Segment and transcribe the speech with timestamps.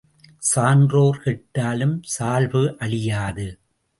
[0.43, 3.47] சான்றோர் கெட்டாலும் சால்பு அழியாது.